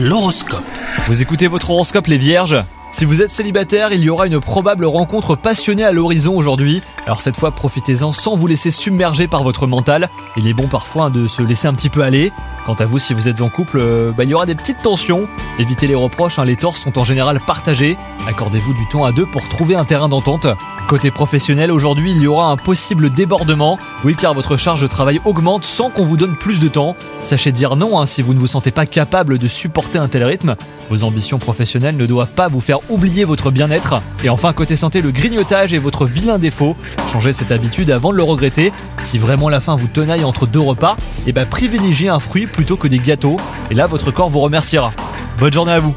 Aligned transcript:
L'horoscope. 0.00 0.62
Vous 1.08 1.22
écoutez 1.22 1.48
votre 1.48 1.70
horoscope 1.70 2.06
les 2.06 2.18
vierges 2.18 2.56
Si 2.92 3.04
vous 3.04 3.20
êtes 3.20 3.32
célibataire, 3.32 3.92
il 3.92 4.00
y 4.00 4.08
aura 4.08 4.28
une 4.28 4.38
probable 4.38 4.84
rencontre 4.84 5.34
passionnée 5.34 5.82
à 5.82 5.90
l'horizon 5.90 6.36
aujourd'hui. 6.36 6.84
Alors 7.04 7.20
cette 7.20 7.36
fois, 7.36 7.50
profitez-en 7.50 8.12
sans 8.12 8.36
vous 8.36 8.46
laisser 8.46 8.70
submerger 8.70 9.26
par 9.26 9.42
votre 9.42 9.66
mental. 9.66 10.08
Il 10.36 10.46
est 10.46 10.52
bon 10.54 10.68
parfois 10.68 11.10
de 11.10 11.26
se 11.26 11.42
laisser 11.42 11.66
un 11.66 11.74
petit 11.74 11.90
peu 11.90 12.02
aller. 12.02 12.30
Quant 12.68 12.74
à 12.74 12.84
vous, 12.84 12.98
si 12.98 13.14
vous 13.14 13.28
êtes 13.28 13.40
en 13.40 13.48
couple, 13.48 13.78
euh, 13.80 14.12
bah, 14.12 14.24
il 14.24 14.28
y 14.28 14.34
aura 14.34 14.44
des 14.44 14.54
petites 14.54 14.82
tensions. 14.82 15.26
Évitez 15.58 15.86
les 15.86 15.94
reproches, 15.94 16.38
hein, 16.38 16.44
les 16.44 16.54
torts 16.54 16.76
sont 16.76 16.98
en 16.98 17.04
général 17.04 17.40
partagés. 17.40 17.96
Accordez-vous 18.28 18.74
du 18.74 18.86
temps 18.88 19.06
à 19.06 19.12
deux 19.12 19.24
pour 19.24 19.48
trouver 19.48 19.74
un 19.74 19.86
terrain 19.86 20.10
d'entente. 20.10 20.46
Côté 20.86 21.10
professionnel, 21.10 21.72
aujourd'hui, 21.72 22.12
il 22.12 22.20
y 22.20 22.26
aura 22.26 22.50
un 22.50 22.56
possible 22.56 23.10
débordement. 23.10 23.78
Oui, 24.04 24.14
car 24.14 24.34
votre 24.34 24.58
charge 24.58 24.82
de 24.82 24.86
travail 24.86 25.18
augmente 25.24 25.64
sans 25.64 25.88
qu'on 25.88 26.04
vous 26.04 26.18
donne 26.18 26.36
plus 26.36 26.60
de 26.60 26.68
temps. 26.68 26.94
Sachez 27.22 27.52
dire 27.52 27.74
non 27.74 27.98
hein, 27.98 28.04
si 28.04 28.20
vous 28.20 28.34
ne 28.34 28.38
vous 28.38 28.46
sentez 28.46 28.70
pas 28.70 28.84
capable 28.84 29.38
de 29.38 29.48
supporter 29.48 29.98
un 29.98 30.08
tel 30.08 30.24
rythme. 30.24 30.54
Vos 30.90 31.04
ambitions 31.04 31.38
professionnelles 31.38 31.96
ne 31.96 32.06
doivent 32.06 32.30
pas 32.30 32.48
vous 32.48 32.60
faire 32.60 32.78
oublier 32.90 33.24
votre 33.24 33.50
bien-être. 33.50 34.00
Et 34.24 34.30
enfin, 34.30 34.52
côté 34.52 34.76
santé, 34.76 35.02
le 35.02 35.10
grignotage 35.10 35.74
est 35.74 35.78
votre 35.78 36.06
vilain 36.06 36.38
défaut. 36.38 36.76
Changez 37.12 37.32
cette 37.32 37.52
habitude 37.52 37.90
avant 37.90 38.10
de 38.12 38.16
le 38.16 38.22
regretter. 38.22 38.72
Si 39.00 39.18
vraiment 39.18 39.48
la 39.48 39.60
faim 39.60 39.76
vous 39.76 39.88
tenaille 39.88 40.24
entre 40.24 40.46
deux 40.46 40.60
repas, 40.60 40.96
eh 41.26 41.32
ben 41.32 41.46
privilégiez 41.46 42.08
un 42.08 42.18
fruit 42.18 42.46
plutôt 42.58 42.76
que 42.76 42.88
des 42.88 42.98
gâteaux. 42.98 43.36
Et 43.70 43.74
là, 43.74 43.86
votre 43.86 44.10
corps 44.10 44.28
vous 44.28 44.40
remerciera. 44.40 44.90
Bonne 45.38 45.52
journée 45.52 45.70
à 45.70 45.78
vous 45.78 45.94